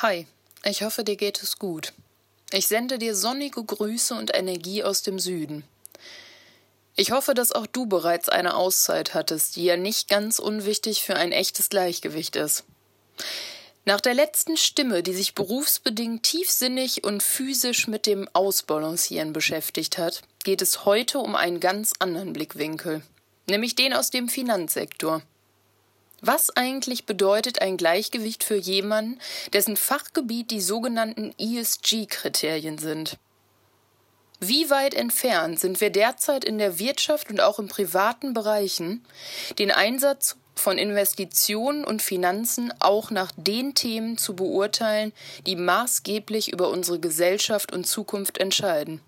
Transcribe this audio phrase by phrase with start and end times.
[0.00, 0.28] Hi,
[0.64, 1.92] ich hoffe, dir geht es gut.
[2.52, 5.64] Ich sende dir sonnige Grüße und Energie aus dem Süden.
[6.94, 11.16] Ich hoffe, dass auch du bereits eine Auszeit hattest, die ja nicht ganz unwichtig für
[11.16, 12.62] ein echtes Gleichgewicht ist.
[13.86, 20.22] Nach der letzten Stimme, die sich berufsbedingt tiefsinnig und physisch mit dem Ausbalancieren beschäftigt hat,
[20.44, 23.02] geht es heute um einen ganz anderen Blickwinkel,
[23.48, 25.22] nämlich den aus dem Finanzsektor.
[26.20, 29.20] Was eigentlich bedeutet ein Gleichgewicht für jemanden,
[29.52, 33.18] dessen Fachgebiet die sogenannten ESG-Kriterien sind?
[34.40, 39.04] Wie weit entfernt sind wir derzeit in der Wirtschaft und auch in privaten Bereichen,
[39.58, 45.12] den Einsatz von Investitionen und Finanzen auch nach den Themen zu beurteilen,
[45.46, 49.00] die maßgeblich über unsere Gesellschaft und Zukunft entscheiden?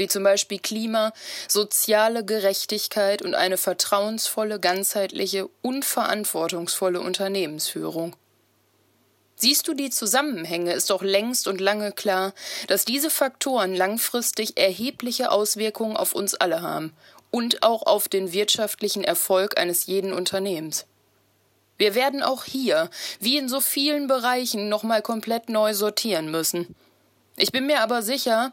[0.00, 1.12] Wie zum Beispiel Klima,
[1.46, 8.16] soziale Gerechtigkeit und eine vertrauensvolle, ganzheitliche und verantwortungsvolle Unternehmensführung.
[9.36, 12.34] Siehst du die Zusammenhänge, ist doch längst und lange klar,
[12.66, 16.92] dass diese Faktoren langfristig erhebliche Auswirkungen auf uns alle haben
[17.30, 20.86] und auch auf den wirtschaftlichen Erfolg eines jeden Unternehmens.
[21.78, 26.74] Wir werden auch hier, wie in so vielen Bereichen, nochmal komplett neu sortieren müssen.
[27.36, 28.52] Ich bin mir aber sicher,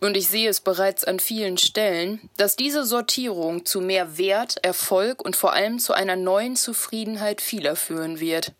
[0.00, 5.24] und ich sehe es bereits an vielen Stellen, dass diese Sortierung zu mehr Wert, Erfolg
[5.24, 8.52] und vor allem zu einer neuen Zufriedenheit vieler führen wird.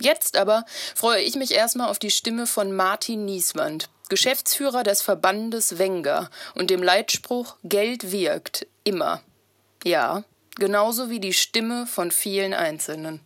[0.00, 5.78] Jetzt aber freue ich mich erstmal auf die Stimme von Martin Nieswand, Geschäftsführer des Verbandes
[5.78, 9.20] Wenger und dem Leitspruch Geld wirkt immer.
[9.84, 10.22] Ja,
[10.56, 13.20] genauso wie die Stimme von vielen Einzelnen.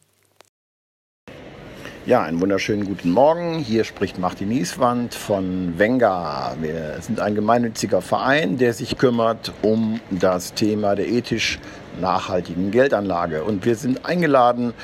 [2.04, 3.60] Ja, einen wunderschönen guten Morgen.
[3.60, 6.56] Hier spricht Martin Nieswand von Venga.
[6.60, 11.60] Wir sind ein gemeinnütziger Verein, der sich kümmert um das Thema der ethisch
[12.00, 13.44] nachhaltigen Geldanlage.
[13.44, 14.74] Und wir sind eingeladen,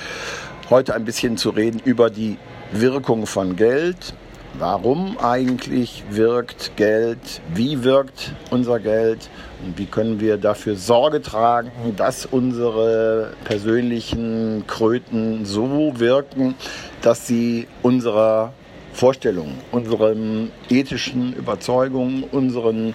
[0.71, 2.37] heute ein bisschen zu reden über die
[2.71, 4.15] Wirkung von Geld,
[4.55, 7.41] Warum eigentlich wirkt Geld?
[7.53, 9.29] Wie wirkt unser Geld?
[9.65, 16.55] Und wie können wir dafür Sorge tragen, dass unsere persönlichen Kröten so wirken,
[17.03, 18.53] dass sie unserer
[18.93, 22.95] Vorstellung, unseren ethischen Überzeugungen, unseren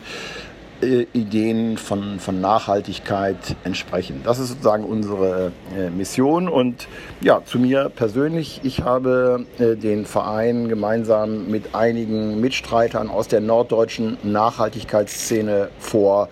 [0.84, 4.22] äh, Ideen von, von Nachhaltigkeit entsprechen.
[4.24, 6.48] Das ist sozusagen unsere äh, Mission.
[6.48, 6.88] Und
[7.22, 13.42] ja, zu mir persönlich, ich habe äh, den Verein gemeinsam mit einigen Mitstreitern aus der
[13.42, 16.30] norddeutschen Nachhaltigkeitsszene vor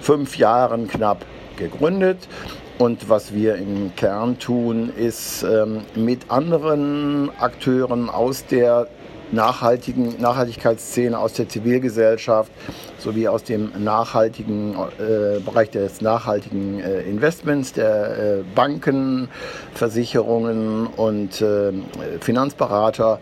[0.00, 1.24] fünf Jahren knapp
[1.56, 2.28] gegründet.
[2.78, 8.86] Und was wir im Kern tun, ist ähm, mit anderen Akteuren aus der
[9.32, 12.50] nachhaltigen Nachhaltigkeitsszene, aus der Zivilgesellschaft
[12.98, 19.28] sowie aus dem nachhaltigen äh, Bereich des nachhaltigen äh, Investments, der äh, Banken,
[19.74, 21.72] Versicherungen und äh,
[22.20, 23.20] Finanzberater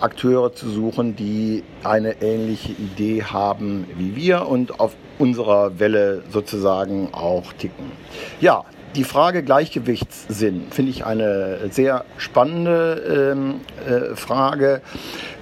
[0.00, 7.08] Akteure zu suchen, die eine ähnliche Idee haben wie wir und auf unserer Welle sozusagen
[7.12, 7.92] auch ticken.
[8.40, 8.64] Ja,
[8.96, 14.80] die Frage Gleichgewichtssinn finde ich eine sehr spannende ähm, äh, Frage.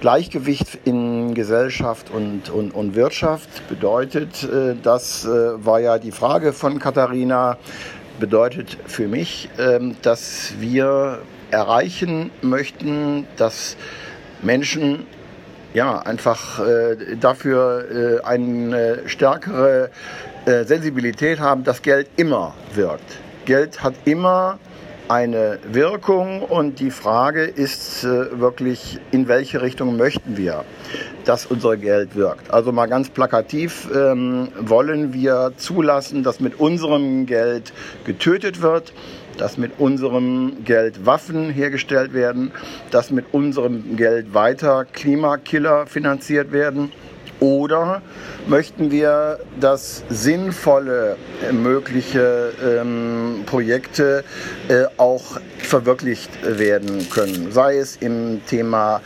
[0.01, 5.29] Gleichgewicht in Gesellschaft und, und, und Wirtschaft bedeutet, äh, das äh,
[5.65, 7.57] war ja die Frage von Katharina,
[8.19, 13.77] bedeutet für mich, ähm, dass wir erreichen möchten, dass
[14.41, 15.05] Menschen
[15.73, 19.89] ja, einfach äh, dafür äh, eine stärkere
[20.45, 23.24] äh, Sensibilität haben, dass Geld immer wirkt.
[23.45, 24.59] Geld hat immer
[25.07, 30.65] eine Wirkung und die Frage ist äh, wirklich, in welche Richtung möchten wir,
[31.25, 32.51] dass unser Geld wirkt.
[32.51, 37.71] Also mal ganz plakativ, ähm, wollen wir zulassen, dass mit unserem Geld
[38.03, 38.93] getötet wird,
[39.37, 42.51] dass mit unserem Geld Waffen hergestellt werden,
[42.89, 46.91] dass mit unserem Geld weiter Klimakiller finanziert werden.
[47.39, 48.01] Oder
[48.47, 54.23] möchten wir, dass sinnvolle äh, mögliche ähm, Projekte
[54.67, 59.01] äh, auch verwirklicht werden können, sei es im Thema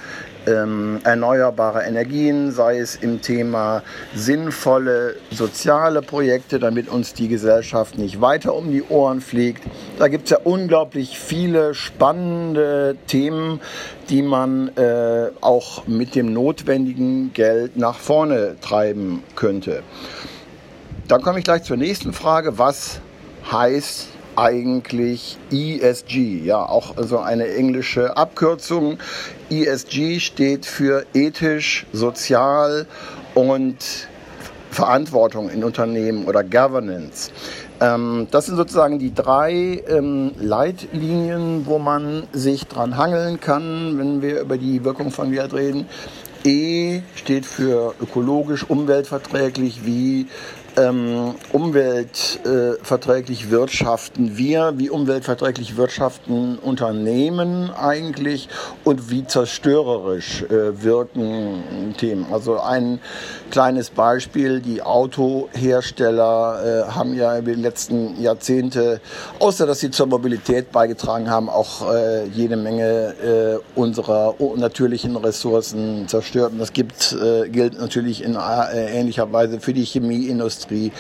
[0.50, 3.84] ähm, erneuerbare Energien, sei es im Thema
[4.16, 9.64] sinnvolle soziale Projekte, damit uns die Gesellschaft nicht weiter um die Ohren fliegt.
[9.98, 13.62] Da gibt es ja unglaublich viele spannende Themen,
[14.10, 19.84] die man äh, auch mit dem notwendigen Geld nach vorne treiben könnte.
[21.08, 22.58] Dann komme ich gleich zur nächsten Frage.
[22.58, 23.02] Was
[23.52, 24.08] heißt
[24.40, 26.44] eigentlich ESG?
[26.44, 28.98] Ja, auch so eine englische Abkürzung.
[29.50, 32.86] ESG steht für ethisch, sozial
[33.36, 34.08] und
[34.72, 37.32] Verantwortung in Unternehmen oder Governance.
[37.82, 44.22] Ähm, das sind sozusagen die drei ähm, Leitlinien, wo man sich dran hangeln kann, wenn
[44.22, 45.88] wir über die Wirkung von Geld reden.
[46.46, 50.28] E steht für ökologisch, umweltverträglich, wie
[50.80, 58.50] ähm, umweltverträglich wirtschaften wir, wie umweltverträglich wirtschaften Unternehmen eigentlich
[58.84, 62.26] und wie zerstörerisch äh, wirken Themen.
[62.32, 63.00] Also ein
[63.52, 69.02] kleines Beispiel, die Autohersteller äh, haben ja in den letzten Jahrzehnte,
[69.40, 76.08] außer dass sie zur Mobilität beigetragen haben, auch äh, jede Menge äh, unserer natürlichen Ressourcen
[76.08, 76.54] zerstört.
[76.54, 80.92] Und das gibt, äh, gilt natürlich in äh, ähnlicher Weise für die Chemieindustrie Industrie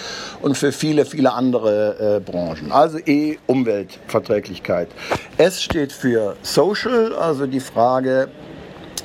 [0.41, 2.71] und für viele, viele andere äh, Branchen.
[2.71, 4.89] Also E, Umweltverträglichkeit.
[5.37, 8.29] S steht für Social, also die Frage,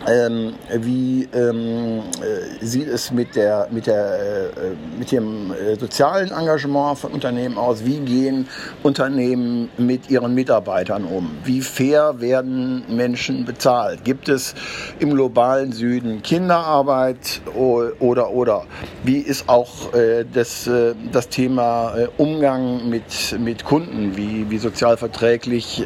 [0.06, 6.30] ähm, wie ähm, äh, sieht es mit, der, mit, der, äh, mit dem äh, sozialen
[6.30, 7.84] Engagement von Unternehmen aus?
[7.84, 8.46] Wie gehen
[8.82, 11.30] Unternehmen mit ihren Mitarbeitern um?
[11.44, 14.04] Wie fair werden Menschen bezahlt?
[14.04, 14.54] Gibt es
[14.98, 18.64] im globalen Süden Kinderarbeit oder oder?
[19.04, 24.16] Wie ist auch äh, das, äh, das Thema äh, Umgang mit, mit Kunden?
[24.16, 25.82] Wie, wie sozial verträglich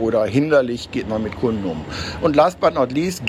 [0.00, 1.84] oder hinderlich geht man mit Kunden um?
[2.20, 3.26] Und last but not least,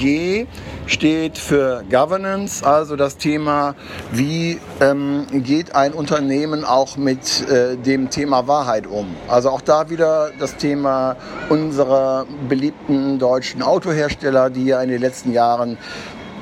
[0.86, 3.76] Steht für Governance, also das Thema,
[4.12, 9.16] wie ähm, geht ein Unternehmen auch mit äh, dem Thema Wahrheit um.
[9.28, 11.16] Also auch da wieder das Thema
[11.50, 15.78] unserer beliebten deutschen Autohersteller, die ja in den letzten Jahren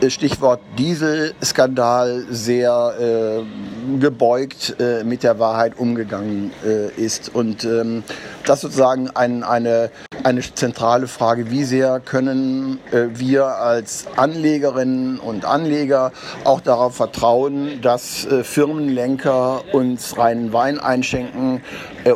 [0.09, 7.33] Stichwort Dieselskandal sehr äh, gebeugt äh, mit der Wahrheit umgegangen äh, ist.
[7.33, 8.03] Und ähm,
[8.45, 9.92] das sozusagen ein, eine,
[10.24, 16.12] eine zentrale Frage, wie sehr können äh, wir als Anlegerinnen und Anleger
[16.44, 21.62] auch darauf vertrauen, dass äh, Firmenlenker uns reinen Wein einschenken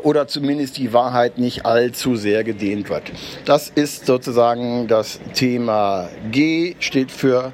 [0.02, 3.12] oder zumindest die Wahrheit nicht allzu sehr gedehnt wird.
[3.46, 7.54] Das ist sozusagen das Thema G, steht für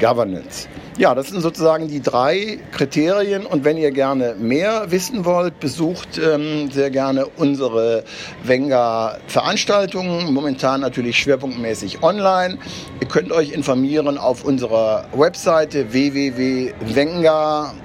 [0.00, 0.68] Governance.
[0.96, 3.46] Ja, das sind sozusagen die drei Kriterien.
[3.46, 8.04] Und wenn ihr gerne mehr wissen wollt, besucht ähm, sehr gerne unsere
[8.44, 10.32] Wenger-Veranstaltungen.
[10.32, 12.58] Momentan natürlich schwerpunktmäßig online.
[13.00, 17.84] Ihr könnt euch informieren auf unserer Webseite www.venga.com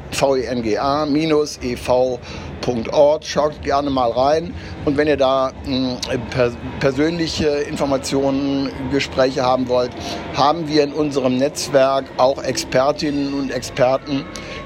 [2.59, 3.25] venga-ev.org.
[3.25, 4.53] Schaut gerne mal rein.
[4.85, 9.91] Und wenn ihr da mh, hm, per persönliche Informationen, Gespräche haben wollt,
[10.35, 14.25] haben wir in unserem Netzwerk auch Expertinnen und Experten,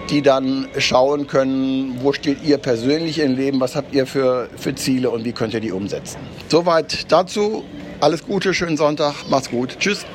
[0.10, 4.76] die dann schauen können, wo steht ihr persönlich im Leben, was habt ihr für, für
[4.76, 6.18] Ziele und wie könnt ihr die umsetzen.
[6.50, 7.64] Soweit dazu.
[8.00, 9.78] Alles Gute, schönen Sonntag, macht's gut.
[9.80, 10.06] Tschüss.